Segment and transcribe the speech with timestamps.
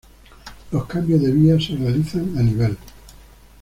[0.71, 2.75] Los cambios de vía se realizan a nivel.